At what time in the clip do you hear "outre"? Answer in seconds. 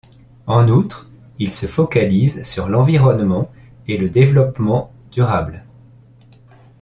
0.67-1.07